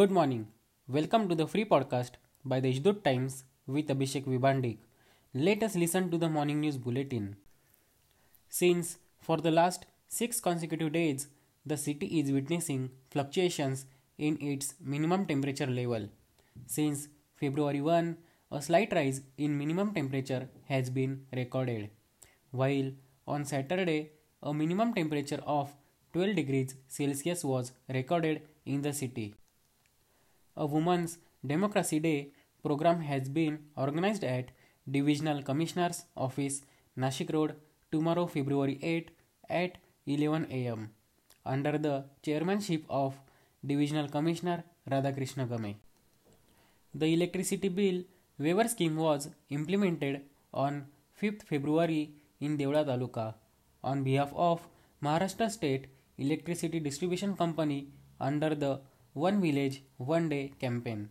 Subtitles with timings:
[0.00, 0.46] Good morning.
[0.88, 2.12] Welcome to the free podcast
[2.42, 4.78] by the Deshdoot Times with Abhishek Vibandik.
[5.46, 7.26] Let us listen to the morning news bulletin.
[8.48, 11.26] Since for the last six consecutive days,
[11.66, 13.84] the city is witnessing fluctuations
[14.16, 16.08] in its minimum temperature level.
[16.66, 18.16] Since February 1,
[18.52, 21.90] a slight rise in minimum temperature has been recorded,
[22.52, 22.90] while
[23.26, 24.12] on Saturday,
[24.42, 25.76] a minimum temperature of
[26.14, 29.34] 12 degrees Celsius was recorded in the city.
[30.56, 32.32] A Women's Democracy Day
[32.62, 34.50] program has been organized at
[34.90, 36.62] Divisional Commissioner's Office,
[36.98, 37.54] Nashik Road,
[37.92, 39.10] tomorrow, February 8
[39.48, 40.90] at 11 am,
[41.44, 43.14] under the chairmanship of
[43.64, 45.76] Divisional Commissioner Radhakrishna Game.
[46.94, 48.02] The electricity bill
[48.38, 50.86] waiver scheme was implemented on
[51.20, 53.34] 5th February in Devda Taluka
[53.84, 54.60] on behalf of
[55.02, 55.86] Maharashtra State
[56.18, 58.80] Electricity Distribution Company under the
[59.12, 61.08] One Village One Day campaign.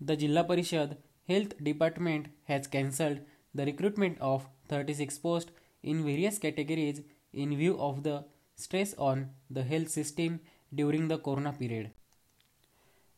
[0.00, 0.96] The Jilla Parishad
[1.28, 3.18] Health Department has cancelled
[3.52, 5.50] the recruitment of 36 posts
[5.82, 7.00] in various categories
[7.32, 10.38] in view of the stress on the health system
[10.72, 11.90] during the corona period.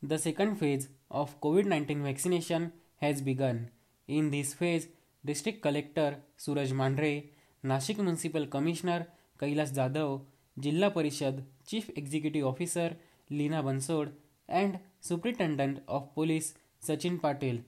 [0.03, 2.73] The second phase of COVID 19 vaccination
[3.03, 3.71] has begun.
[4.07, 4.89] In this phase,
[5.23, 7.33] District Collector Suraj Mandre,
[7.63, 10.23] Nashik Municipal Commissioner Kailas Jadhav,
[10.59, 12.97] Jilla Parishad Chief Executive Officer
[13.31, 14.13] Leena Bansod,
[14.49, 17.63] and Superintendent of Police Sachin Patil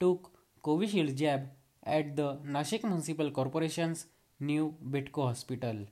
[0.00, 0.30] took
[0.64, 1.48] Covishield jab
[1.84, 4.06] at the Nashik Municipal Corporation's
[4.40, 5.86] new Bytco Hospital.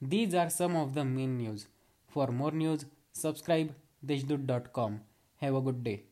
[0.00, 1.66] These are some of the main news.
[2.08, 5.00] For more news, subscribe deshdoot.com.
[5.36, 6.02] Have a good day.